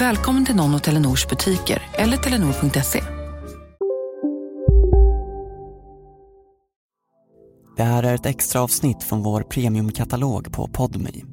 [0.00, 3.02] Välkommen till någon av Telenors butiker eller telenor.se.
[7.76, 11.24] Det här är ett extra avsnitt från vår premiumkatalog på Podmi.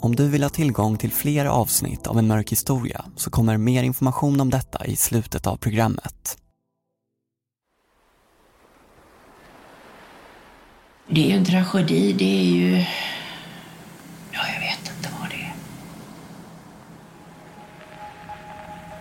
[0.00, 3.82] Om du vill ha tillgång till fler avsnitt av En mörk historia så kommer mer
[3.82, 6.38] information om detta i slutet av programmet.
[11.08, 12.12] Det är ju en tragedi.
[12.12, 12.76] Det är ju...
[14.32, 15.52] Ja, jag vet inte vad det är.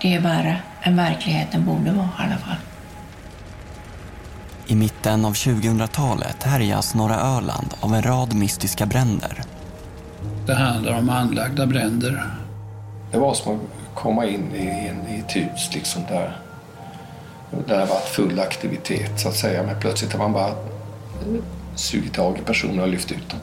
[0.02, 2.56] Det är värre än verkligheten borde vara i alla fall.
[4.68, 9.44] I mitten av 2000-talet härjas norra Öland av en rad mystiska bränder.
[10.46, 12.24] Det handlar om anlagda bränder.
[13.12, 16.38] Det var som att komma in i, en, i ett hus liksom där,
[17.68, 19.64] där det varit full aktivitet så att säga.
[19.64, 20.54] Men plötsligt har man bara
[21.76, 23.40] sugit tag i personer och lyft ut dem.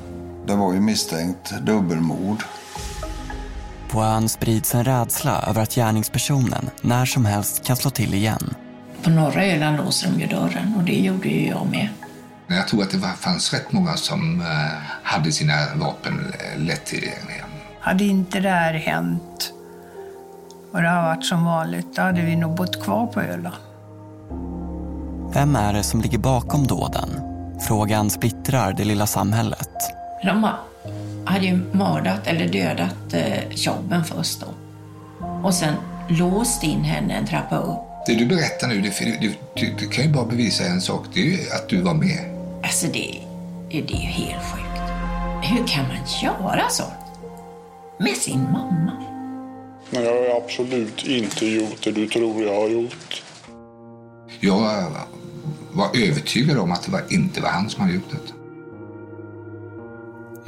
[0.46, 2.44] Det var ju misstänkt dubbelmord.
[3.88, 8.54] På ön sprids en rädsla över att gärningspersonen när som helst kan slå till igen.
[9.02, 11.88] På norra Öland låser de ju dörren och det gjorde ju jag med.
[12.46, 14.44] Jag tror att det fanns rätt många som
[15.02, 17.44] hade sina vapen lättillgängliga.
[17.80, 19.52] Hade inte det här hänt
[20.72, 23.56] och det har varit som vanligt, då hade vi nog bott kvar på Öland.
[25.34, 27.08] Vem är det som ligger bakom dåden?
[27.60, 29.70] Frågan splittrar det lilla samhället.
[30.24, 30.44] De
[31.28, 34.46] hade ju mördat eller dödat eh, Tjobben först då.
[35.44, 35.74] Och sen
[36.08, 37.78] låst in henne en trappa upp.
[38.06, 41.06] Det du berättar nu, det, du, du, du kan ju bara bevisa en sak.
[41.14, 42.18] Det är ju att du var med.
[42.62, 43.20] Alltså det,
[43.70, 44.68] det är ju helt sjukt.
[45.42, 46.84] Hur kan man göra så?
[47.98, 48.92] Med sin mamma?
[49.90, 53.22] Men jag har absolut inte gjort det du tror jag har gjort.
[54.40, 54.92] Jag
[55.72, 58.37] var övertygad om att det var, inte var han som hade gjort det.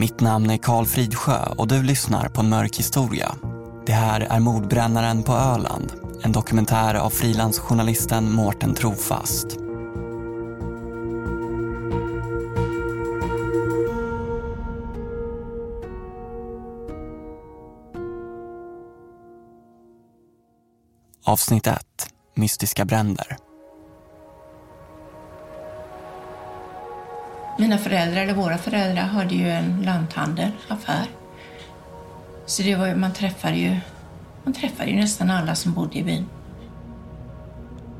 [0.00, 3.34] Mitt namn är Karl Fridsjö och du lyssnar på en mörk historia.
[3.86, 9.46] Det här är Mordbrännaren på Öland, en dokumentär av frilansjournalisten Mårten Trofast.
[21.24, 21.78] Avsnitt 1.
[22.34, 23.49] Mystiska bränder.
[27.60, 31.06] Mina föräldrar, eller våra föräldrar, hade ju en lanthandelaffär.
[32.46, 33.76] Så det var ju, man träffade ju,
[34.44, 36.26] man träffade ju nästan alla som bodde i byn.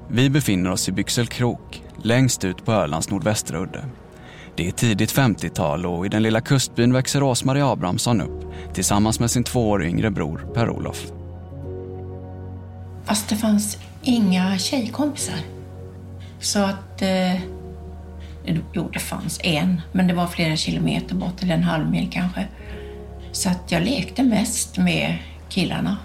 [0.08, 3.84] Vi befinner oss i Byxelkrok, längst ut på Ölands nordvästra udde.
[4.56, 8.44] Det är tidigt 50-tal och i den lilla kustbyn växer Rosmarie Abrahamsson upp
[8.74, 11.06] tillsammans med sin två år yngre bror Per-Olof.
[13.04, 15.38] Fast det fanns inga tjejkompisar.
[16.38, 17.02] Så att...
[17.02, 17.59] Eh,
[18.50, 22.10] Eh, jo, det fanns en, men det var flera kilometer bort, eller en halv mil
[22.12, 22.48] kanske.
[23.32, 25.18] Så att jag lekte mest med
[25.48, 25.96] killarna.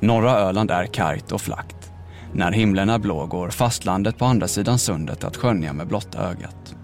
[0.00, 1.92] Norra Öland är kargt och flackt.
[2.32, 6.74] När himlen är blå går fastlandet på andra sidan sundet att skönja med blotta ögat.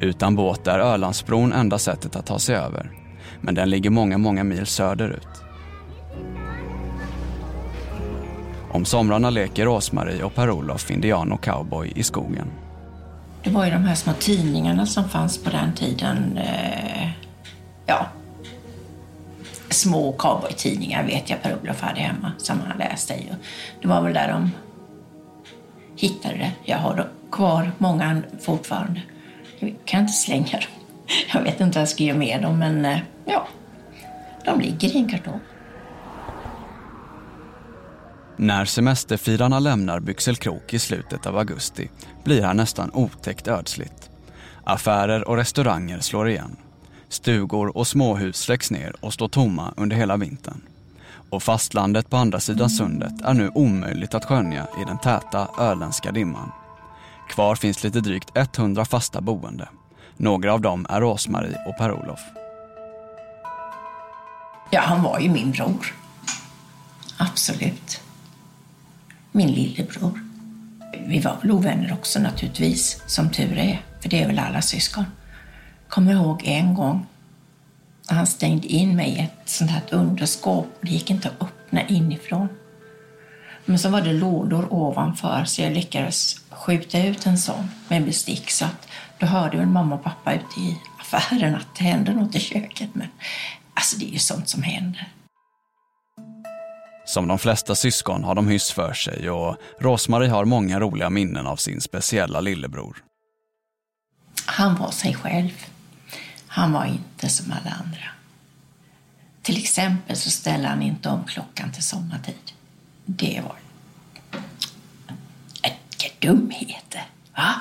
[0.00, 2.90] Utan båt är Ölandsbron enda sättet att ta sig över.
[3.40, 5.45] Men den ligger många, många mil söderut.
[8.76, 12.46] Om somrarna leker Rosmarie och Per-Olof indian och cowboy i skogen.
[13.44, 16.38] Det var ju de här små tidningarna som fanns på den tiden.
[16.38, 17.08] Eh,
[17.86, 18.06] ja,
[19.68, 23.32] små cowboytidningar vet jag Per-Olof hade hemma som han läste i.
[23.82, 24.50] Det var väl där de
[25.96, 26.52] hittade det.
[26.64, 29.00] Jag har kvar många fortfarande.
[29.58, 30.70] Jag kan inte slänga dem.
[31.32, 33.48] Jag vet inte vad jag ska göra med dem, men eh, ja,
[34.44, 35.40] de ligger i en kartong.
[38.38, 41.90] När semesterfirarna lämnar Byxelkrok i slutet av augusti
[42.24, 44.10] blir här nästan otäckt ödsligt.
[44.64, 46.56] Affärer och restauranger slår igen.
[47.08, 50.60] Stugor och småhus släcks ner och står tomma under hela vintern.
[51.30, 56.12] Och fastlandet på andra sidan sundet är nu omöjligt att skönja i den täta öländska
[56.12, 56.52] dimman.
[57.28, 59.68] Kvar finns lite drygt 100 fasta boende.
[60.16, 62.20] Några av dem är Rosmarie och Per-Olof.
[64.70, 65.94] Ja, han var ju min bror.
[67.18, 68.05] Absolut.
[69.36, 70.20] Min lillebror.
[71.06, 73.82] Vi var väl ovänner också naturligtvis, som tur är.
[74.00, 75.04] För det är väl alla syskon.
[75.88, 77.06] Kommer ihåg en gång
[78.10, 80.66] när han stängde in mig i ett sånt här underskåp.
[80.80, 82.48] Det gick inte att öppna inifrån.
[83.64, 88.50] Men så var det lådor ovanför så jag lyckades skjuta ut en sån med bestick.
[88.50, 92.34] Så att då hörde väl mamma och pappa ute i affären att det hände något
[92.34, 92.90] i köket.
[92.92, 93.08] Men
[93.74, 95.08] alltså det är ju sånt som händer.
[97.06, 101.46] Som de flesta syskon har de hyss för sig och Rosmarie har många roliga minnen
[101.46, 103.04] av sin speciella lillebror.
[104.46, 105.66] Han var sig själv.
[106.46, 108.08] Han var inte som alla andra.
[109.42, 112.52] Till exempel så ställde han inte om klockan till sommartid.
[113.04, 113.56] Det var
[116.06, 117.06] vilka dumheter,
[117.36, 117.54] va?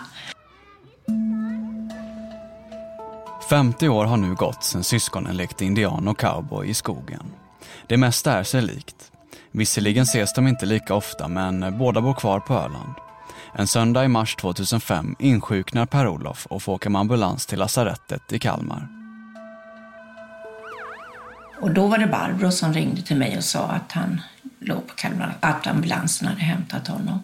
[3.50, 7.24] 50 år har nu gått sedan syskonen lekte indian och cowboy i skogen.
[7.88, 8.95] Det mesta är sig likt.
[9.58, 12.94] Visserligen ses de inte lika ofta men båda bor kvar på Öland.
[13.54, 18.40] En söndag i mars 2005 insjuknar Per-Olof och får åka med ambulans till lasarettet i
[18.40, 18.88] Kalmar.
[21.62, 24.22] Och då var det Barbro som ringde till mig och sa att han
[24.60, 27.20] låg på Kalmar, att ambulansen hade hämtat honom.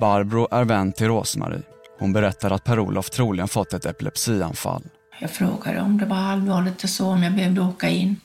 [0.00, 1.62] Barbro är vän till Rosmarie.
[1.98, 4.82] Hon berättar att Per-Olof troligen fått ett epilepsianfall.
[5.20, 8.16] Jag frågade om det var allvarligt och så, om jag behövde åka in.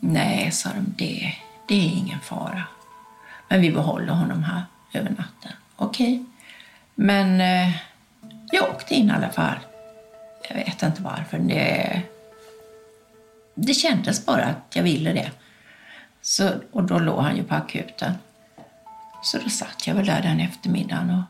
[0.00, 1.32] Nej, sa de, det,
[1.68, 2.62] det är ingen fara.
[3.48, 4.62] Men vi behåller honom här
[4.92, 5.52] över natten.
[5.76, 6.14] Okej.
[6.14, 6.24] Okay.
[6.94, 7.74] Men eh,
[8.52, 9.58] jag åkte in i alla fall.
[10.48, 11.38] Jag vet inte varför.
[11.38, 12.02] Det,
[13.54, 15.30] det kändes bara att jag ville det.
[16.22, 18.12] Så, och då låg han ju på akuten.
[19.22, 21.10] Så då satt jag väl där den eftermiddagen.
[21.10, 21.22] Och...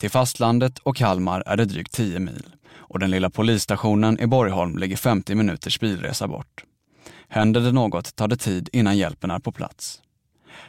[0.00, 2.46] Till fastlandet och Kalmar är det drygt 10 mil
[2.88, 6.64] och den lilla polisstationen i Borgholm ligger 50 minuters bilresa bort.
[7.28, 10.02] Händer det något tar det tid innan hjälpen är på plats.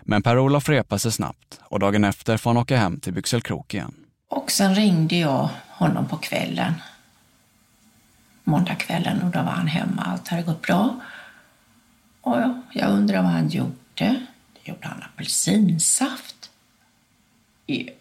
[0.01, 3.93] Men Per-Olof repar sig snabbt och dagen efter får han åka hem till Byxelkrok igen.
[4.29, 6.73] Och sen ringde jag honom på kvällen.
[8.43, 10.01] Måndagskvällen och då var han hemma.
[10.01, 10.99] Allt hade gått bra.
[12.21, 12.37] Och
[12.71, 13.75] jag undrar vad han gjorde.
[13.95, 14.25] Det
[14.63, 16.49] gjorde han apelsinsaft.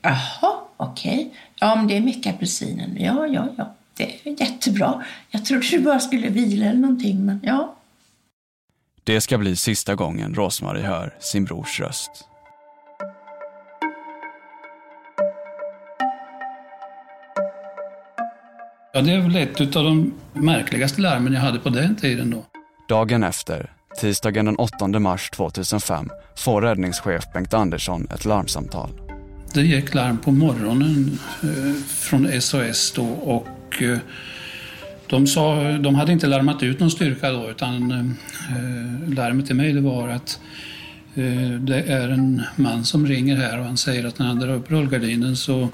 [0.02, 1.14] Jaha, okej.
[1.14, 1.30] Okay.
[1.60, 2.88] Ja, men det är mycket apelsiner.
[2.96, 3.74] Ja, ja, ja.
[3.94, 5.04] Det är jättebra.
[5.30, 7.74] Jag trodde du bara skulle vila eller någonting, men ja.
[9.08, 12.10] Det ska bli sista gången Rosmarie hör sin brors röst.
[18.92, 22.44] Ja, det är väl ett av de märkligaste larmen jag hade på den tiden då.
[22.88, 28.90] Dagen efter, tisdagen den 8 mars 2005, får räddningschef Bengt Andersson ett larmsamtal.
[29.54, 33.98] Det gick larm på morgonen eh, från SOS då och eh,
[35.08, 39.72] de, sa, de hade inte larmat ut någon styrka då utan eh, larmet till mig
[39.72, 40.40] det var att
[41.14, 44.54] eh, det är en man som ringer här och han säger att när han drar
[44.54, 45.68] upp rullgardinen så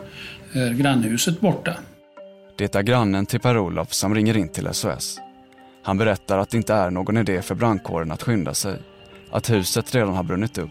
[0.52, 1.74] är grannhuset borta.
[2.56, 5.20] Det är grannen till Per-Olof som ringer in till SOS.
[5.82, 8.76] Han berättar att det inte är någon idé för brandkåren att skynda sig.
[9.30, 10.70] Att huset redan har brunnit upp.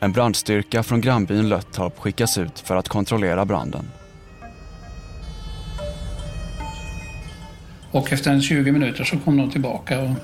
[0.00, 3.84] En brandstyrka från grannbyn Löttorp skickas ut för att kontrollera branden.
[7.90, 10.16] Och efter en 20 minuter så kom de tillbaka och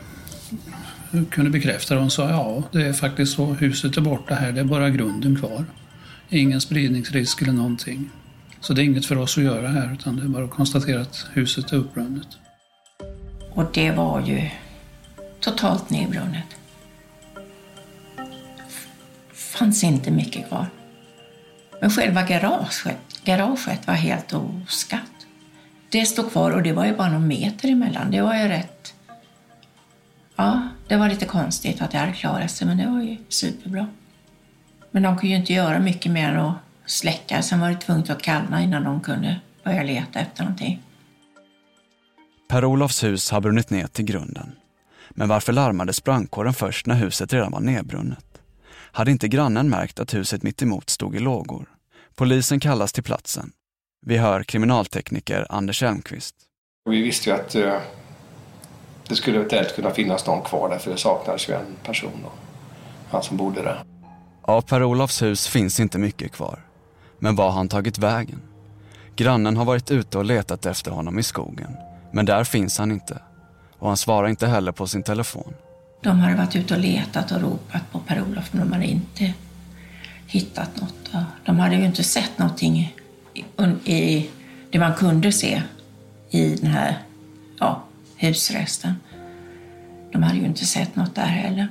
[1.30, 2.00] kunde bekräfta det.
[2.00, 3.44] De sa ja, det är faktiskt så.
[3.44, 5.64] Huset är borta här, det är bara grunden kvar.
[6.28, 8.10] Ingen spridningsrisk eller någonting.
[8.60, 11.00] Så det är inget för oss att göra här utan det är bara att konstatera
[11.00, 12.28] att huset är uppbrunnet.
[13.50, 14.48] Och det var ju
[15.40, 16.46] totalt nedbrunnet.
[19.58, 20.66] fanns inte mycket kvar.
[21.80, 25.13] Men själva garaget, garaget var helt oskatt.
[25.94, 28.10] Det stod kvar och det var ju bara någon meter emellan.
[28.10, 28.94] Det var ju rätt...
[30.36, 33.88] Ja, det var lite konstigt att det hade klarat sig, men det var ju superbra.
[34.90, 36.54] Men de kunde ju inte göra mycket mer än att
[36.86, 37.42] släcka.
[37.42, 40.82] Sen var det tvunget att kallna innan de kunde börja leta efter någonting.
[42.48, 44.52] Per-Olofs hus har brunnit ner till grunden.
[45.10, 48.38] Men varför larmades brandkåren först när huset redan var nedbrunnet?
[48.92, 51.68] Hade inte grannen märkt att huset mitt emot stod i lågor?
[52.14, 53.52] Polisen kallas till platsen.
[54.06, 56.34] Vi hör kriminaltekniker Anders Elmqvist.
[56.90, 57.74] Vi visste ju att eh,
[59.08, 62.20] det skulle eventuellt kunna finnas någon kvar där för det saknades ju en person.
[62.22, 62.32] Då.
[63.10, 63.82] Han som bodde där.
[64.42, 66.58] Av Per-Olofs hus finns inte mycket kvar.
[67.18, 68.40] Men var har han tagit vägen?
[69.16, 71.76] Grannen har varit ute och letat efter honom i skogen.
[72.12, 73.18] Men där finns han inte.
[73.78, 75.54] Och han svarar inte heller på sin telefon.
[76.02, 79.34] De hade varit ute och letat och ropat på Per-Olof men de hade inte
[80.26, 81.26] hittat något.
[81.44, 82.94] De hade ju inte sett någonting
[83.84, 84.30] i,
[84.70, 85.62] det man kunde se
[86.30, 86.98] i den här
[87.58, 87.84] ja,
[88.16, 88.94] husresten.
[90.12, 91.68] De hade ju inte sett något där heller.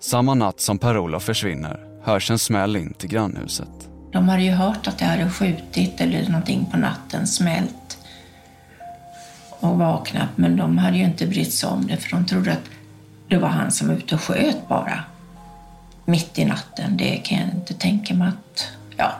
[0.00, 3.88] Samma natt som Per-Olof försvinner hörs en smäll in till grannhuset.
[4.12, 7.98] De hade ju hört att det hade skjutit eller någonting på natten, smält
[9.50, 10.28] och vaknat.
[10.36, 12.70] Men de hade ju inte brytt sig om det för de trodde att
[13.28, 15.04] det var han som var ute och sköt bara.
[16.04, 16.96] Mitt i natten.
[16.96, 19.12] Det kan jag inte tänka mig att, ja.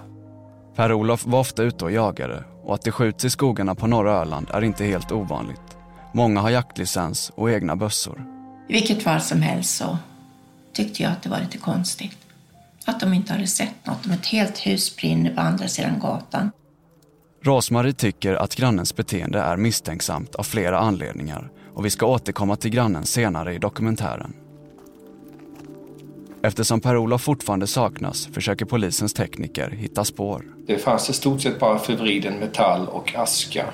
[0.75, 4.47] Per-Olof var ofta ute och jagade och att det skjuts i skogarna på norra Öland
[4.50, 5.76] är inte helt ovanligt.
[6.12, 8.25] Många har jaktlicens och egna bössor.
[8.69, 9.99] I vilket fall som helst så
[10.73, 12.19] tyckte jag att det var lite konstigt.
[12.85, 16.50] Att de inte hade sett något om ett helt hus brinner på andra sidan gatan.
[17.45, 22.71] Rosmarie tycker att grannens beteende är misstänksamt av flera anledningar och vi ska återkomma till
[22.71, 24.35] grannen senare i dokumentären.
[26.43, 30.45] Eftersom Per-Olof fortfarande saknas försöker polisens tekniker hitta spår.
[30.67, 33.65] Det fanns i stort sett bara förvriden metall och aska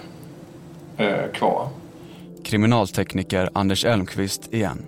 [0.97, 1.69] eh, kvar.
[2.45, 4.87] Kriminaltekniker Anders Elmqvist igen.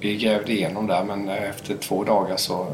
[0.00, 2.66] Vi grävde igenom där men efter två dagar så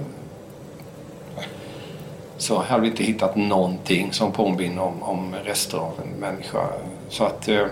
[2.36, 6.66] så hade vi inte hittat någonting som påminner om, om rester av en människa.
[7.08, 7.66] Så att eh,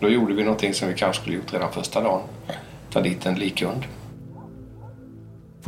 [0.00, 2.20] då gjorde vi någonting som vi kanske skulle gjort redan första dagen.
[2.90, 3.84] Ta dit en likhund.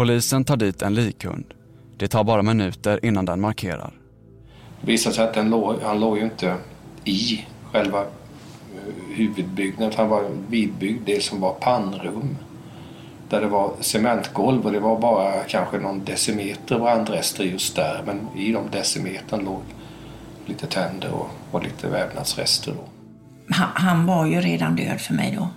[0.01, 1.45] Polisen tar dit en likhund.
[1.97, 3.93] Det tar bara minuter innan den markerar.
[4.81, 6.55] Det visade sig att den låg, han låg ju inte
[7.05, 8.05] i själva
[9.15, 9.95] huvudbyggnaden.
[9.97, 12.37] Han var en vidbyggd del som var pannrum.
[13.29, 18.03] Där det var cementgolv och det var bara kanske någon decimeter brandrester just där.
[18.07, 19.63] Men i de decimetern låg
[20.47, 22.73] lite tänder och, och lite vävnadsrester.
[22.73, 22.85] Då.
[23.55, 25.49] Han, han var ju redan död för mig då.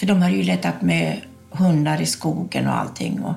[0.00, 3.22] För de hade ju letat med hundar i skogen och allting.
[3.22, 3.34] Och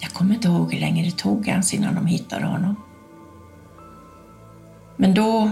[0.00, 2.76] jag kommer inte ihåg hur länge det tog ens innan de hittade honom.
[4.96, 5.50] Men då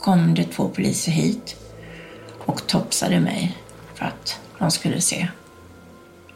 [0.00, 1.56] kom det två poliser hit
[2.46, 3.58] och topsade mig
[3.94, 5.28] för att de skulle se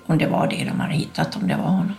[0.07, 1.93] om det var det de hade hittat, om det var honom.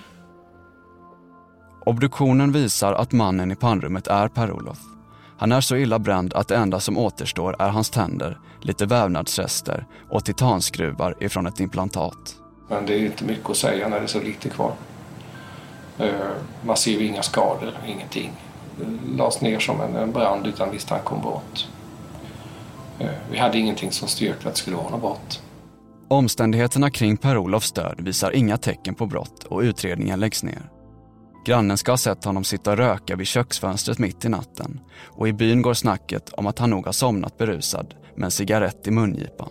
[1.85, 4.96] Obduktionen visar att mannen i pannrummet är Per-Olof.
[5.37, 9.85] Han är så illa bränd att det enda som återstår är hans tänder, lite vävnadsrester
[10.09, 12.35] och titanskruvar ifrån ett implantat.
[12.69, 14.73] Men det är inte mycket att säga när det är så lite kvar.
[15.97, 16.09] Eh,
[16.65, 18.31] man ser ju inga skador, ingenting.
[18.79, 21.67] Det lades ner som en brand utan misstanke om brott.
[22.99, 25.41] Eh, vi hade ingenting som styrkte att det skulle vara något brott.
[26.07, 30.76] Omständigheterna kring Per-Olofs död visar inga tecken på brott och utredningen läggs ner.
[31.47, 35.33] Grannen ska ha sett honom sitta och röka vid köksfönstret mitt i natten och i
[35.33, 39.49] byn går snacket om att han nog har somnat berusad med en cigarett i mungipan.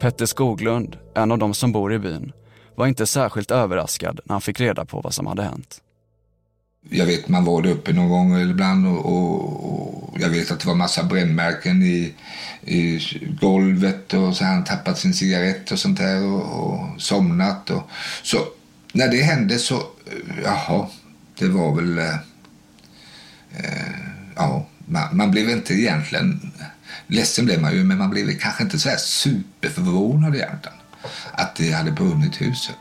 [0.00, 2.32] Petter Skoglund, en av de som bor i byn,
[2.74, 5.80] var inte särskilt överraskad när han fick reda på vad som hade hänt.
[6.90, 10.60] Jag vet man var där uppe någon gång ibland och, och, och jag vet att
[10.60, 12.14] det var massa brännmärken i,
[12.62, 13.00] i
[13.40, 17.70] golvet och så han tappat sin cigarett och sånt där och, och somnat.
[17.70, 17.82] Och,
[18.22, 18.38] så
[18.96, 19.82] när det hände så,
[20.44, 20.86] jaha,
[21.38, 22.14] det var väl, eh,
[23.56, 23.96] eh,
[24.36, 26.52] ja, man, man, blev inte egentligen,
[27.06, 30.78] ledsen blev man ju, men man blev kanske inte så här superförvånad egentligen
[31.32, 32.78] att det hade brunnit huset.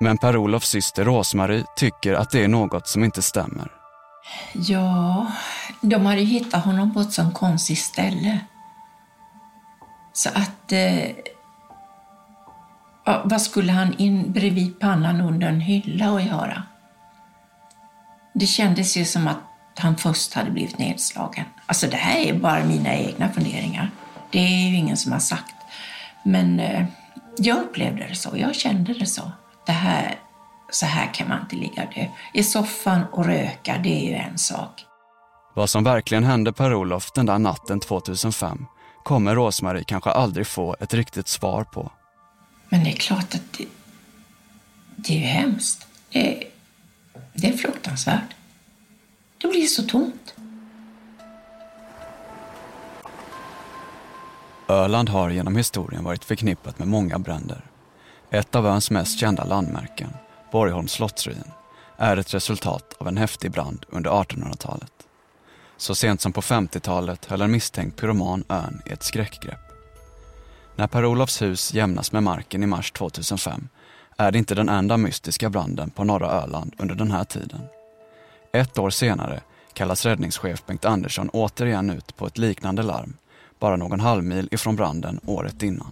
[0.00, 3.72] Men Per-Olofs syster Rosmarie tycker att det är något som inte stämmer.
[4.52, 5.26] Ja,
[5.80, 8.40] de hade hittat honom på ett sånt konstigt ställe.
[10.12, 10.72] Så att...
[10.72, 11.10] Eh,
[13.24, 16.62] vad skulle han in bredvid pannan under en hylla och göra?
[18.34, 19.38] Det kändes ju som att
[19.78, 21.44] han först hade blivit nedslagen.
[21.66, 23.90] Alltså det här är bara mina egna funderingar.
[24.30, 25.54] Det är ju ingen som har sagt.
[26.22, 26.84] Men eh,
[27.38, 29.32] jag upplevde det så, jag kände det så.
[29.66, 30.14] Det här,
[30.70, 32.06] så här kan man inte ligga och dö.
[32.32, 34.84] I soffan och röka, det är ju en sak.
[35.54, 38.66] Vad som verkligen hände Per-Olof den där natten 2005
[39.04, 41.92] kommer Rosmarie kanske aldrig få ett riktigt svar på.
[42.68, 43.66] Men det är klart att det,
[44.96, 45.86] det är ju hemskt.
[46.10, 46.44] Det,
[47.34, 48.34] det är fruktansvärt.
[49.38, 50.34] Det blir så tomt.
[54.68, 57.64] Öland har genom historien varit förknippat med många bränder.
[58.30, 60.10] Ett av öns mest kända landmärken,
[60.52, 61.50] Borgholms slottsruin,
[61.96, 64.92] är ett resultat av en häftig brand under 1800-talet.
[65.76, 69.67] Så sent som på 50-talet höll en misstänkt pyroman ön i ett skräckgrepp.
[70.78, 73.68] När Per-Olofs hus jämnas med marken i mars 2005
[74.16, 77.60] är det inte den enda mystiska branden på norra Öland under den här tiden.
[78.52, 79.40] Ett år senare
[79.72, 83.16] kallas räddningschef Bengt Andersson återigen ut på ett liknande larm,
[83.58, 85.90] bara någon halvmil ifrån branden året innan.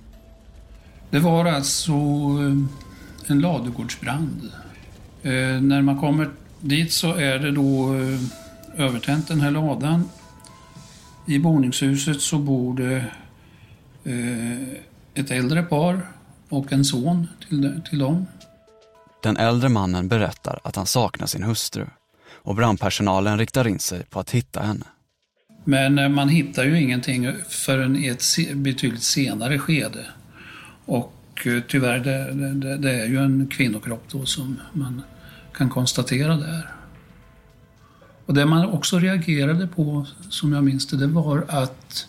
[1.10, 4.50] Det var alltså eh, en ladugårdsbrand.
[5.22, 8.20] Eh, när man kommer dit så är det då eh,
[8.84, 10.08] övertänt den här ladan.
[11.26, 13.04] I boningshuset så bor det
[15.14, 16.06] ett äldre par
[16.48, 18.26] och en son till, till dem.
[19.22, 21.86] Den äldre mannen berättar att han saknar sin hustru
[22.32, 24.84] och brandpersonalen riktar in sig på att hitta henne.
[25.64, 28.22] Men eh, man hittar ju ingenting förrän i ett
[28.54, 30.06] betydligt senare skede.
[30.84, 35.02] Och eh, tyvärr, det, det, det är ju en kvinnokropp då som man
[35.52, 36.70] kan konstatera där.
[38.26, 42.08] Och det man också reagerade på, som jag minns det, det var att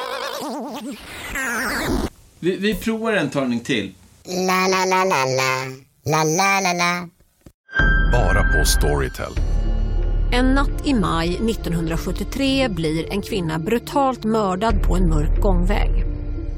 [2.43, 3.91] Vi, vi provar en talning till.
[4.25, 5.65] La, la, la, la, la.
[6.05, 7.07] La, la, la, la.
[8.11, 9.33] Bara på Storytel.
[10.33, 16.05] En natt i maj 1973 blir en kvinna brutalt mördad på en mörk gångväg.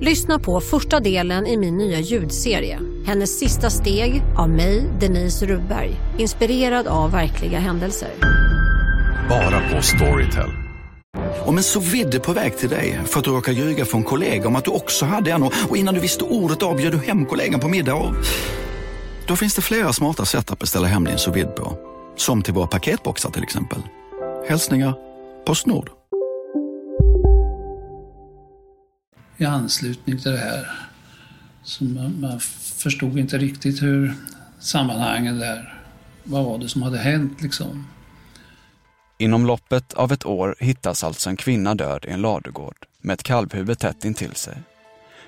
[0.02, 2.80] Lyssna på första delen i min nya ljudserie.
[3.06, 5.96] Hennes sista steg av mig, Denise Rubberg.
[6.18, 8.12] Inspirerad av verkliga händelser.
[9.30, 10.63] Bara på Storytel.
[11.46, 14.48] Om en så vidde på väg till dig för att du råkar ljuga från kollega
[14.48, 17.60] om att du också hade en och innan du visste ordet av du hem kollegan
[17.60, 18.14] på middag och...
[19.28, 21.78] Då finns det flera smarta sätt att beställa hem din sous på.
[22.16, 23.80] Som till våra paketboxar till exempel.
[24.50, 24.94] Hälsningar
[25.46, 25.90] Postnord.
[29.38, 30.68] I anslutning till det här.
[31.64, 32.40] Så man, man
[32.76, 34.14] förstod inte riktigt hur
[34.60, 35.80] sammanhangen där,
[36.24, 37.88] vad var det som hade hänt liksom.
[39.18, 43.24] Inom loppet av ett år hittas alltså en kvinna död i en ladugård med ett
[43.24, 44.58] kalvhuvud tätt intill sig.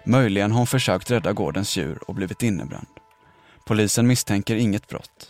[0.03, 2.87] Möjligen har hon försökt rädda gårdens djur och blivit innebränd.
[3.65, 5.29] Polisen misstänker inget brott.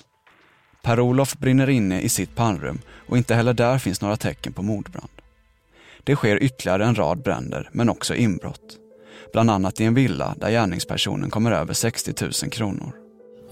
[0.81, 5.09] Per-Olof brinner inne i sitt pannrum och inte heller där finns några tecken på mordbrand.
[6.03, 8.77] Det sker ytterligare en rad bränder men också inbrott.
[9.33, 13.04] Bland annat i en villa där gärningspersonen kommer över 60 000 kronor.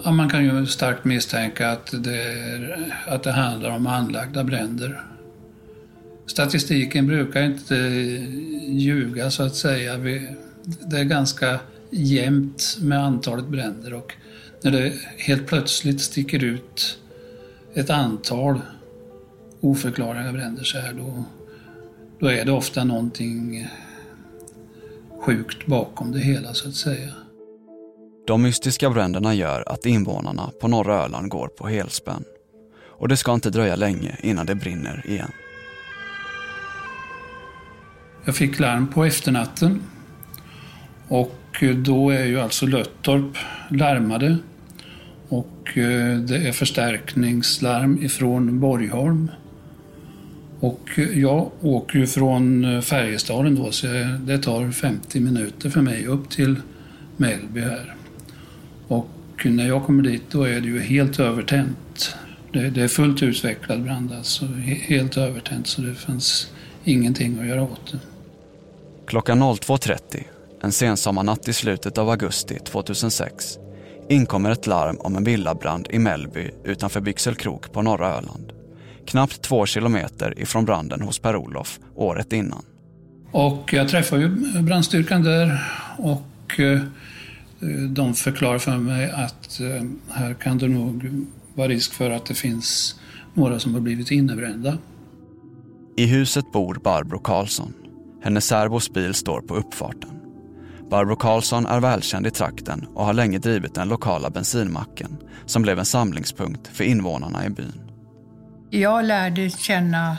[0.04, 5.04] Ja, man kan ju starkt misstänka att det, är, att det handlar om anlagda bränder.
[6.26, 7.76] Statistiken brukar inte
[8.68, 9.98] ljuga så att säga.
[10.82, 14.14] Det är ganska jämnt med antalet bränder och
[14.62, 17.00] när det helt plötsligt sticker ut
[17.74, 18.60] ett antal
[19.60, 21.24] oförklarliga bränder så här då,
[22.20, 23.68] då är det ofta någonting
[25.20, 27.14] sjukt bakom det hela så att säga.
[28.28, 32.24] De mystiska bränderna gör att invånarna på norra Öland går på helspänn.
[32.86, 35.32] Och det ska inte dröja länge innan det brinner igen.
[38.26, 39.82] Jag fick larm på efternatten
[41.08, 43.38] och eh, då är ju alltså Löttorp
[43.70, 44.38] larmade
[45.30, 49.32] och eh, det är förstärkningslarm ifrån Borgholm.
[50.60, 53.88] Och eh, jag åker ju från Färjestaden då så
[54.20, 56.56] det tar 50 minuter för mig upp till
[57.18, 57.96] Mellby här.
[58.88, 59.10] Och
[59.46, 62.16] när jag kommer dit då är det ju helt övertänt.
[62.52, 67.64] Det, det är fullt utvecklad brand alltså, helt övertänt så det fanns ingenting att göra
[67.64, 68.00] åt det.
[69.08, 70.24] Klockan 02.30,
[70.62, 73.58] en sensommarnatt i slutet av augusti 2006,
[74.10, 78.54] inkommer ett larm om en villabrand i Mellby utanför Byxelkrok på norra Öland.
[79.06, 82.66] Knappt två kilometer ifrån branden hos Per-Olof året innan.
[83.32, 84.30] Och jag träffade ju
[84.62, 85.64] brandstyrkan där
[85.98, 86.82] och eh,
[87.90, 92.34] de förklarar för mig att eh, här kan det nog vara risk för att det
[92.34, 93.00] finns
[93.34, 94.78] några som har blivit innebrända.
[95.98, 97.74] I huset bor Barbro Karlsson.
[98.24, 100.10] Hennes särbos bil står på uppfarten.
[100.90, 105.80] Barbro Karlsson är välkänd i trakten och har länge drivit den lokala bensinmacken som blev
[105.80, 107.82] en samlingspunkt för invånarna i byn.
[108.70, 110.18] Jag lärde känna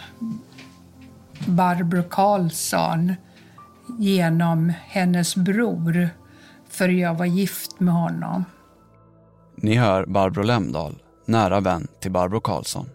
[1.46, 3.14] Barbro Karlsson
[3.98, 6.08] genom hennes bror,
[6.74, 8.44] för jag var gift med honom.
[9.56, 12.88] Ni hör Barbro Lemdahl, nära vän till Barbro Karlsson.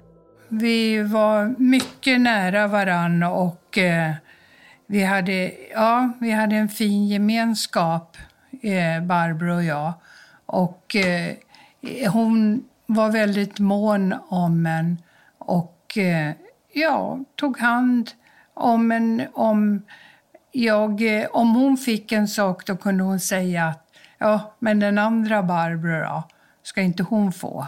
[0.49, 4.11] Vi var mycket nära varann och eh,
[4.87, 8.17] vi hade, ja, vi hade en fin gemenskap,
[8.61, 9.93] eh, Barbro och jag.
[10.45, 11.35] Och eh,
[12.11, 14.97] hon var väldigt mån om en
[15.37, 16.31] och eh,
[16.73, 18.11] ja, tog hand
[18.53, 19.27] om en.
[19.33, 19.81] Om,
[20.51, 23.85] jag, eh, om hon fick en sak då kunde hon säga att
[24.19, 26.23] Ja, men den andra Barbro då?
[26.63, 27.67] Ska inte hon få?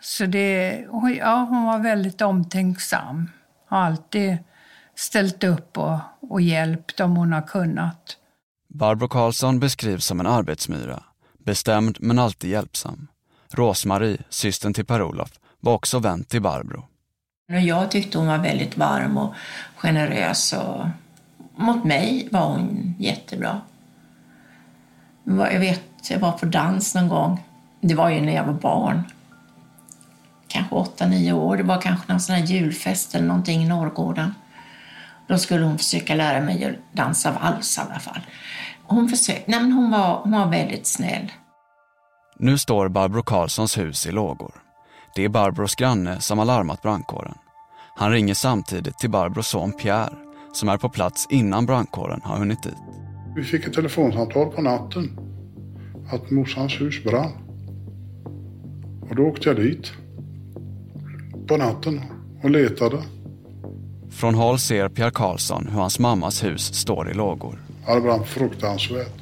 [0.00, 0.84] Så det,
[1.18, 3.30] ja, hon var väldigt omtänksam.
[3.66, 4.38] Har alltid
[4.94, 8.16] ställt upp och, och hjälpt om hon har kunnat.
[8.68, 11.02] Barbro Karlsson beskrivs som en arbetsmyra.
[11.38, 13.06] Bestämd men alltid hjälpsam.
[13.50, 15.30] Rosmarie, systern till Per-Olof,
[15.60, 16.84] var också vän till Barbro.
[17.46, 19.34] Jag tyckte hon var väldigt varm och
[19.76, 20.86] generös och
[21.58, 23.60] mot mig var hon jättebra.
[25.24, 27.44] Jag vet, jag var på dans någon gång.
[27.80, 29.02] Det var ju när jag var barn.
[30.48, 31.56] Kanske åtta, nio år.
[31.56, 34.34] Det var kanske någon sån här julfest eller någonting i Norrgården.
[35.26, 38.20] Då skulle hon försöka lära mig att dansa vals i alla fall.
[38.82, 41.32] Hon försökte, nej men hon var, hon var väldigt snäll.
[42.38, 44.54] Nu står Barbro Karlssons hus i lågor.
[45.14, 47.34] Det är Barbros granne som har larmat brandkåren.
[47.96, 52.62] Han ringer samtidigt till Barbros son Pierre som är på plats innan brandkåren har hunnit
[52.62, 52.74] dit.
[53.36, 55.18] Vi fick ett telefonsamtal på natten
[56.12, 57.32] att morsans hus brann.
[59.10, 59.92] Och då åkte jag dit
[61.46, 62.00] på natten
[62.42, 63.02] och letade.
[64.10, 67.62] Från håll ser Pierre Karlsson hur hans mammas hus står i lågor.
[67.86, 69.14] Det brann fruktansvärt.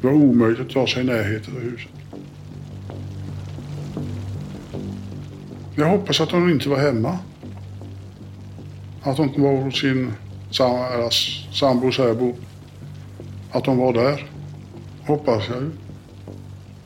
[0.00, 1.90] Det var omöjligt att ta sig i närheten av huset.
[5.76, 7.18] Jag hoppas att hon inte var hemma.
[9.02, 10.12] Att hon var hos sin
[10.50, 11.10] sam
[11.52, 12.34] sambo, särbo.
[13.52, 14.26] Att hon var där.
[15.06, 15.70] Hoppas jag ju.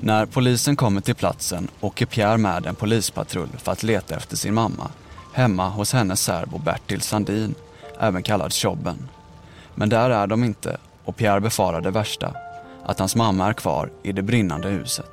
[0.00, 4.55] När polisen kommer till platsen åker Pierre med en polispatrull för att leta efter sin
[4.55, 4.90] mamma
[5.35, 7.55] hemma hos hennes särbo Bertil Sandin,
[8.00, 9.09] även kallad Tjobben.
[9.74, 12.35] Men där är de inte och Pierre befarar det värsta,
[12.85, 15.11] att hans mamma är kvar i det brinnande huset.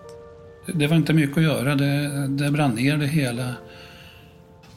[0.74, 3.54] Det var inte mycket att göra, det, det brann ner det hela.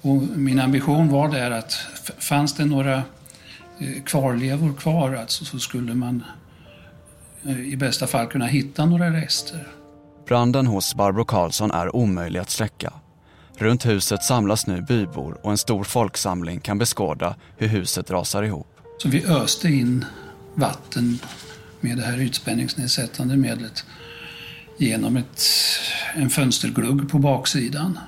[0.02, 1.72] Och min ambition var där att
[2.18, 3.02] fanns det några
[4.06, 6.24] kvarlevor kvar alltså, så skulle man
[7.44, 9.68] eh, i bästa fall kunna hitta några rester.
[10.26, 12.92] Branden hos Barbro Karlsson är omöjlig att släcka.
[13.56, 18.66] Runt huset samlas nu bybor och en stor folksamling kan beskåda hur huset rasar ihop.
[18.98, 20.04] Så vi öste in
[20.54, 21.18] vatten
[21.80, 23.84] med det här ytspänningsnedsättande medlet
[24.78, 25.42] genom ett,
[26.14, 27.98] en fönsterglugg på baksidan.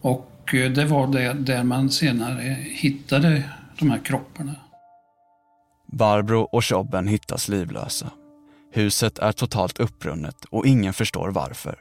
[0.00, 3.42] Och eh, det var det där man senare hittade
[3.82, 4.54] de här kropparna.
[5.86, 8.10] Barbro och Tjobben hittas livlösa.
[8.72, 11.78] Huset är totalt uppbrunnet och ingen förstår varför.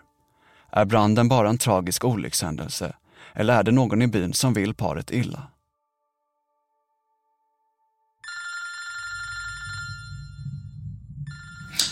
[0.72, 2.94] Är branden bara en tragisk olyckshändelse
[3.34, 5.44] eller är det någon i byn som vill paret illa?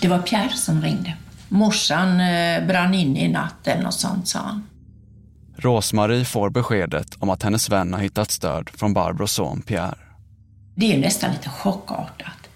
[0.02, 1.18] Det var Pierre som ringde.
[1.50, 4.68] Morsan eh, brann inne i natt eller något sånt, sa han.
[5.60, 9.98] Rosmarie får beskedet om att hennes vän har hittat stöd från Barbros son Pierre.
[10.76, 12.50] Det är nästan lite chockartat.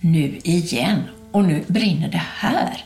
[0.00, 1.02] Nu igen.
[1.32, 2.84] Och nu brinner det här.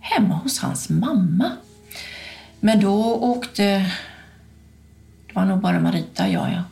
[0.00, 1.52] Hemma hos hans mamma.
[2.60, 3.92] Men då åkte...
[5.26, 6.62] Det var nog bara Marita och jag, ja.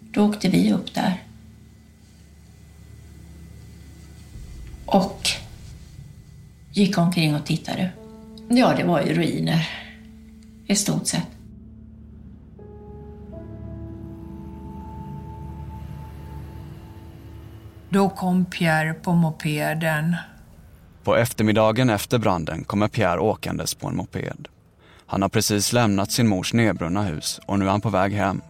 [0.00, 1.22] Då åkte vi upp där.
[4.86, 5.28] Och
[6.72, 7.90] gick omkring och tittade.
[8.48, 9.83] Ja, det var ju ruiner.
[10.66, 11.26] I stort sett.
[17.88, 20.16] Då kom Pierre på mopeden.
[21.04, 24.48] På eftermiddagen efter branden kommer Pierre åkandes på en moped.
[25.06, 28.40] Han har precis lämnat sin mors nedbrunna hus och nu är han på väg hem.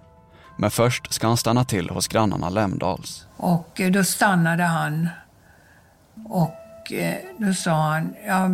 [0.57, 3.27] Men först ska han stanna till hos grannarna Lemdals.
[3.37, 5.09] Och eh, då stannade han.
[6.25, 8.49] Och eh, då sa han, ja,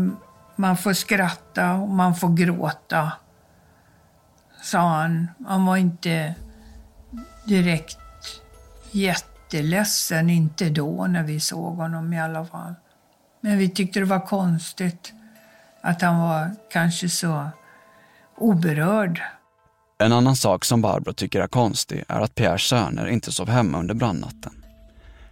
[0.57, 3.13] man får skratta och man får gråta.
[4.63, 5.29] Sa han.
[5.47, 6.35] Han var inte
[7.45, 7.99] direkt
[8.91, 12.75] jätteledsen, inte då när vi såg honom i alla fall.
[13.41, 15.13] Men vi tyckte det var konstigt
[15.81, 17.49] att han var kanske så
[18.37, 19.23] oberörd.
[19.99, 23.79] En annan sak som Barbro tycker är konstig är att Pierres söner inte sov hemma
[23.79, 24.65] under brandnatten.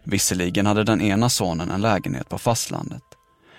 [0.05, 3.03] Visserligen hade den ena sonen en lägenhet på fastlandet.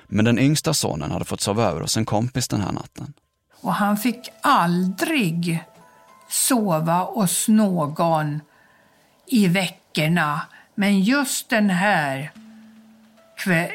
[0.08, 3.13] Men den yngsta sonen hade fått sova över hos en kompis den här natten.
[3.62, 5.63] Och han fick aldrig
[6.30, 8.41] sova hos någon
[9.26, 10.41] i veckorna.
[10.76, 12.32] Men just den här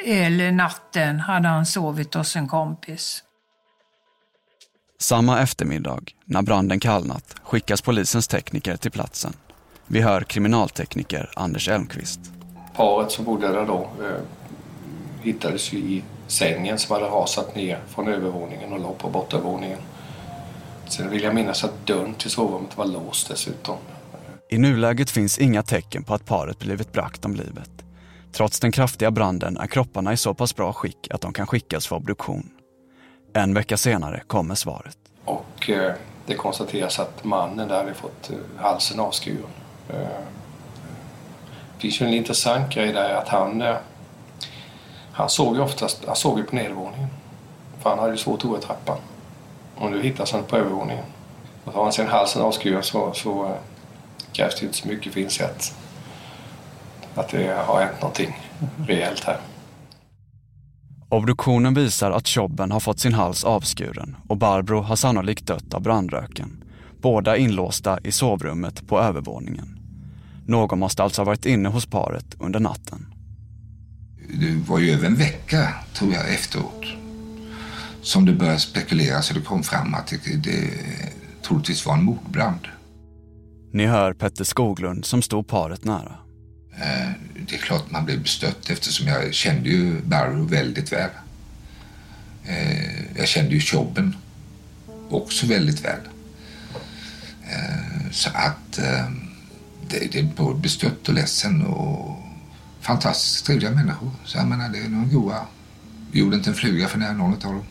[0.05, 3.23] eller natten hade han sovit hos en kompis.
[4.99, 9.33] Samma eftermiddag, när branden kallnat, skickas polisens tekniker till platsen.
[9.87, 12.21] Vi hör kriminaltekniker Anders Elmqvist.
[12.75, 14.21] Paret som bodde där då eh,
[15.23, 19.79] hittades ju i sängen som hade rasat ner från övervåningen och låg på bottenvåningen.
[20.89, 23.77] Sen vill jag minnas att dörren till sovrummet var låst dessutom.
[24.51, 27.71] I nuläget finns inga tecken på att paret blivit bragt om livet.
[28.33, 31.87] Trots den kraftiga branden är kropparna i så pass bra skick att de kan skickas
[31.87, 32.51] för obduktion.
[33.33, 34.99] En vecka senare kommer svaret.
[35.25, 35.95] Och eh,
[36.27, 39.51] det konstateras att mannen där hade fått eh, halsen avskuren.
[39.89, 39.97] Eh,
[41.75, 43.77] det finns ju en intressant grej där att han, eh,
[45.15, 47.09] han såg ju oftast han såg ju på nedervåningen.
[47.79, 48.99] För han hade ju svårt att gå i trappan.
[49.77, 51.05] Och nu hittas han på övervåningen.
[51.65, 53.51] Och har han sen halsen avskuren så, så eh,
[54.33, 55.75] krävs det inte så mycket för att inse att,
[57.15, 58.41] att det har hänt någonting
[58.87, 59.39] rejält här.
[61.09, 65.83] Obduktionen visar att Tjobben har fått sin hals avskuren och Barbro har sannolikt dött av
[65.83, 66.65] brandröken.
[67.01, 69.79] Båda inlåsta i sovrummet på övervåningen.
[70.47, 73.14] Någon måste alltså ha varit inne hos paret under natten.
[74.41, 76.85] Det var ju över en vecka, tror jag, efteråt
[78.05, 80.71] som det började spekuleras och det kom fram att det, det
[81.43, 82.69] troligtvis var en mordbrand.
[83.73, 86.17] Ni hör Petter Skoglund som stod paret nära.
[86.77, 87.11] Eh,
[87.49, 91.11] det är klart man blev bestött eftersom jag kände ju Barrow väldigt väl.
[92.45, 94.17] Eh, jag kände ju Chobben
[95.11, 96.01] också väldigt väl.
[97.43, 98.73] Eh, så att
[99.89, 102.14] det, det är både bestött och ledsen och
[102.85, 104.11] fantastiskt trevliga människor.
[104.25, 105.47] Så jag menar, det är nog goa.
[106.13, 107.65] Gjorde inte en fluga för någon av dem.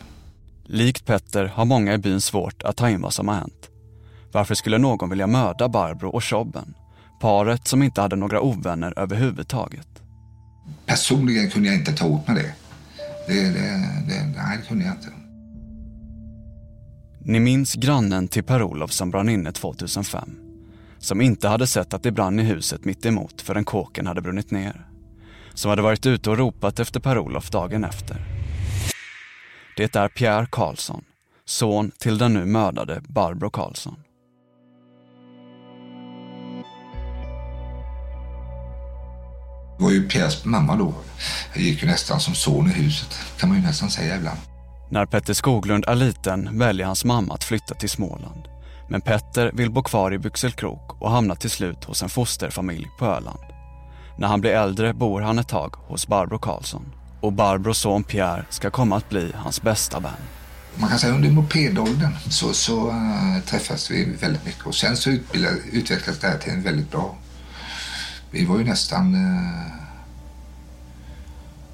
[0.66, 3.70] Likt Petter har många i byn svårt att ta in vad som har hänt.
[4.32, 6.74] Varför skulle någon vilja mörda Barbro och Chobben?
[7.20, 9.88] Paret som inte hade några ovänner överhuvudtaget.
[10.86, 12.54] Personligen kunde jag inte ta åt mig det.
[13.26, 13.60] det, det,
[14.08, 15.08] det nej, det kunde jag inte.
[17.26, 20.30] Ni minns grannen till Per-Olof som brann inne 2005?
[20.98, 24.50] Som inte hade sett att det brann i huset mitt emot förrän kåken hade brunnit
[24.50, 24.86] ner.
[25.54, 28.16] Som hade varit ute och ropat efter Per-Olof dagen efter.
[29.76, 31.04] Det är Pierre Karlsson,
[31.44, 33.96] son till den nu mördade Barbro Karlsson.
[39.78, 40.94] Det var ju Pierres mamma då.
[41.54, 44.38] Jag gick ju nästan som son i huset, kan man ju nästan säga ibland.
[44.90, 48.48] När Petter Skoglund är liten väljer hans mamma att flytta till Småland.
[48.88, 53.06] Men Petter vill bo kvar i Byxelkrok och hamnar till slut hos en fosterfamilj på
[53.06, 53.53] Öland.
[54.18, 56.92] När han blir äldre bor han ett tag hos Barbro Karlsson.
[57.20, 60.12] Och Barbros son Pierre ska komma att bli hans bästa vän.
[60.76, 65.10] Man kan säga under mopedåldern så, så äh, träffas vi väldigt mycket och sen så
[65.72, 67.14] utvecklades det här till en väldigt bra
[68.34, 69.14] vi var ju nästan...
[69.14, 69.72] Äh,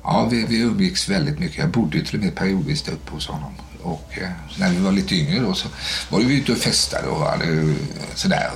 [0.03, 1.59] ja, vi, vi umgicks väldigt mycket.
[1.59, 3.53] Jag bodde ju till och med periodvis där uppe hos honom.
[3.83, 5.69] Och äh, när vi var lite yngre då så
[6.11, 7.75] var vi ute och festade och hade,
[8.15, 8.51] sådär.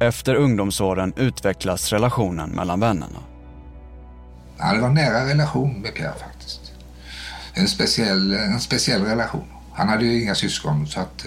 [0.00, 3.18] Efter ungdomsåren utvecklas relationen mellan vännerna.
[4.58, 6.72] Ja, det var en nära relation med Pierre faktiskt.
[7.54, 9.44] En speciell, en speciell relation.
[9.72, 11.26] Han hade ju inga syskon så att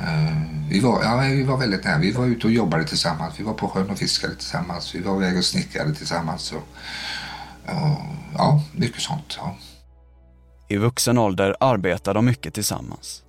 [0.00, 0.36] Eh,
[0.68, 1.98] vi var, ja, vi var väldigt nära.
[1.98, 3.40] Vi var ute och jobbade tillsammans.
[3.40, 4.94] Vi var på sjön och fiskade tillsammans.
[4.94, 6.52] Vi var iväg och snickrade tillsammans.
[6.52, 6.68] Och,
[7.64, 7.98] och,
[8.34, 9.38] ja, mycket sånt.
[9.38, 9.56] Ja.
[10.68, 13.22] I vuxen ålder arbetar de mycket tillsammans.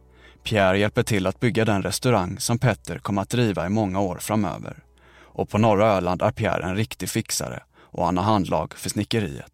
[0.47, 4.17] Pierre hjälper till att bygga den restaurang som Petter kommer att driva i många år
[4.21, 4.77] framöver.
[5.21, 9.51] Och på norra Öland är Pierre en riktig fixare och han har handlag för snickeriet.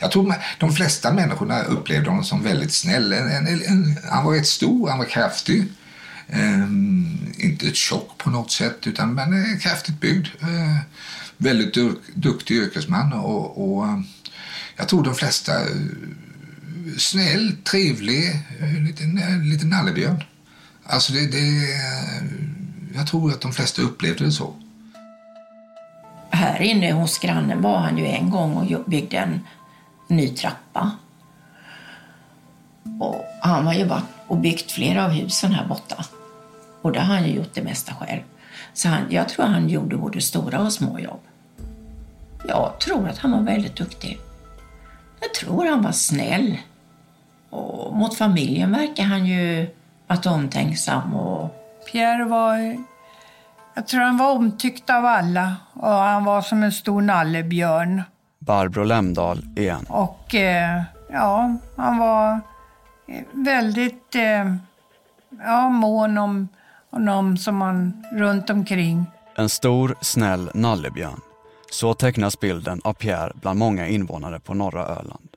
[0.00, 3.12] Jag tror de flesta människorna upplevde honom som väldigt snäll.
[3.12, 5.64] En, en, en, han var rätt stor, han var kraftig.
[6.32, 10.26] Um, inte ett tjock på något sätt, utan men eh, kraftigt byggd.
[10.42, 10.78] Uh,
[11.36, 14.04] väldigt duk, duktig yrkesman och, och ehm,
[14.76, 15.52] jag tror de flesta
[16.98, 19.04] snäll, trevlig, eh, lite,
[19.42, 20.24] lite nallebjörn.
[20.84, 22.22] Alltså det, det eh,
[22.94, 24.54] jag tror att de flesta upplevde det så.
[26.30, 29.40] Här inne hos grannen var han ju en gång och byggde en
[30.08, 30.90] ny trappa.
[33.00, 36.04] Och han har jobbat och byggt flera av husen här borta.
[36.82, 38.20] Och det har han ju gjort det mesta själv.
[38.74, 41.20] Så han, jag tror han gjorde både stora och små jobb.
[42.48, 44.20] Jag tror att han var väldigt duktig.
[45.20, 46.58] Jag tror han var snäll.
[47.52, 49.68] Och mot familjen verkar han ju
[50.06, 51.14] varit omtänksam.
[51.14, 51.58] Och...
[51.92, 52.76] Pierre var...
[53.74, 58.02] Jag tror han var omtyckt av alla och han var som en stor nallebjörn.
[58.38, 59.86] Barbro Lemdahl igen.
[59.88, 62.40] Och eh, ja, han var
[63.32, 64.54] väldigt eh,
[65.44, 66.48] ja, mån om
[66.90, 69.06] honom som man runt omkring.
[69.34, 71.20] En stor, snäll nallebjörn.
[71.70, 75.28] Så tecknas bilden av Pierre bland många invånare på norra Öland.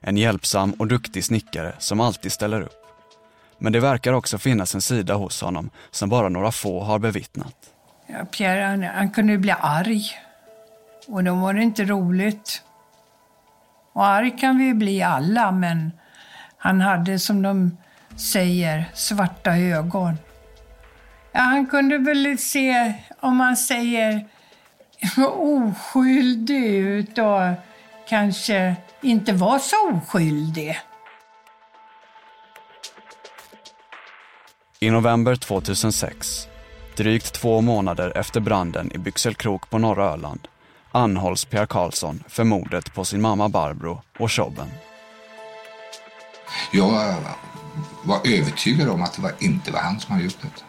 [0.00, 2.84] En hjälpsam och duktig snickare som alltid ställer upp.
[3.58, 7.56] Men det verkar också finnas en sida hos honom som bara några få har bevittnat.
[8.06, 10.02] Ja, Pierre han, han kunde bli arg.
[11.06, 12.62] Och då var det inte roligt.
[13.92, 15.92] Och arg kan vi bli alla, men
[16.58, 17.76] han hade som de
[18.16, 20.18] säger svarta ögon.
[21.32, 24.28] Ja, han kunde väl se, om man säger
[25.36, 27.40] oskyldig ut och
[28.08, 30.80] kanske inte var så oskyldig.
[34.80, 36.48] I november 2006,
[36.96, 40.48] drygt två månader efter branden i Byxelkrok på norra Öland,
[40.92, 44.68] anhålls Pierre Karlsson för mordet på sin mamma Barbro och Tjobben.
[46.72, 47.16] Jag
[48.04, 50.67] var övertygad om att det var inte var han som hade gjort det.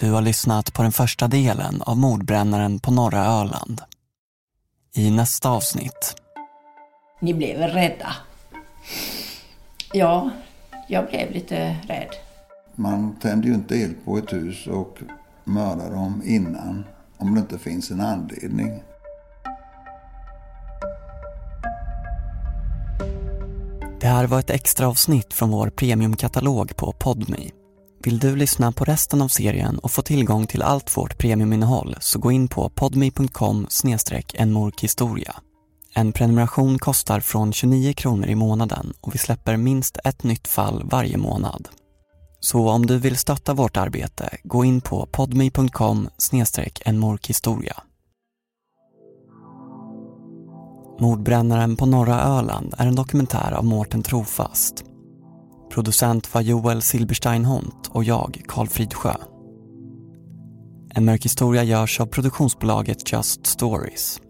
[0.00, 3.80] Du har lyssnat på den första delen av mordbrännaren på norra Öland.
[4.94, 6.14] I nästa avsnitt.
[7.20, 8.14] Ni blev rädda?
[9.92, 10.30] Ja,
[10.88, 12.10] jag blev lite rädd.
[12.74, 14.98] Man tänder ju inte eld på ett hus och
[15.44, 16.84] mördar dem innan
[17.16, 18.82] om det inte finns en anledning.
[24.00, 27.50] Det här var ett extra avsnitt från vår premiumkatalog på Podme.
[28.02, 32.18] Vill du lyssna på resten av serien och få tillgång till allt vårt premiuminnehåll så
[32.18, 33.66] gå in på podme.com
[34.34, 35.34] enmorkhistoria.
[35.94, 40.82] En prenumeration kostar från 29 kronor i månaden och vi släpper minst ett nytt fall
[40.90, 41.68] varje månad.
[42.40, 46.08] Så om du vill stötta vårt arbete, gå in på podme.com
[46.84, 47.82] enmorkhistoria.
[51.00, 54.87] Mordbrännaren på norra Öland är en dokumentär av Mårten Trofast.
[55.70, 59.14] Producent var Joel Silberstein Hont och jag, Karl Fridsjö.
[60.94, 64.20] En mörk historia görs av produktionsbolaget Just Stories.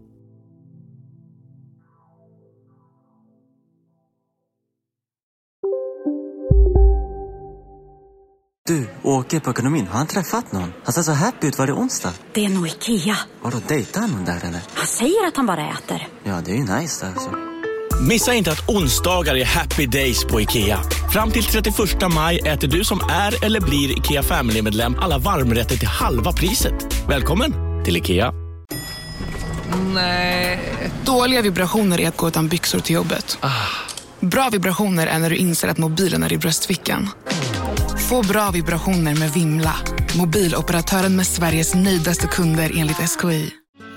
[8.68, 9.86] Du, åker på ekonomin.
[9.86, 10.72] Har han träffat någon?
[10.84, 11.58] Han ser så happy ut.
[11.58, 12.12] Var onsdag?
[12.34, 13.16] Det är nog Ikea.
[13.42, 14.60] Har du dejtat någon där eller?
[14.74, 16.08] Han säger att han bara äter.
[16.24, 17.30] Ja, det är ju nice alltså.
[18.08, 20.80] Missa inte att onsdagar är happy days på IKEA.
[21.12, 21.74] Fram till 31
[22.14, 26.74] maj äter du som är eller blir IKEA Family-medlem alla varmrätter till halva priset.
[27.08, 27.52] Välkommen
[27.84, 28.32] till IKEA.
[29.94, 30.60] Nej.
[31.04, 33.38] Dåliga vibrationer är att gå utan byxor till jobbet.
[34.20, 37.08] Bra vibrationer är när du inser att mobilen är i bröstfickan.
[38.08, 39.74] Få bra vibrationer med Vimla.
[40.16, 43.50] Mobiloperatören med Sveriges nöjdaste kunder enligt SKI.